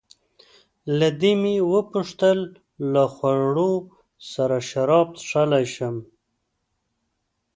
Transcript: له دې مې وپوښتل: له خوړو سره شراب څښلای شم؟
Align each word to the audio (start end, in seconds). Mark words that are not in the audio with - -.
له 0.97 1.09
دې 1.21 1.33
مې 1.41 1.55
وپوښتل: 1.73 2.39
له 2.93 3.03
خوړو 3.13 3.73
سره 4.31 4.57
شراب 4.69 5.07
څښلای 5.19 5.65
شم؟ 5.73 5.95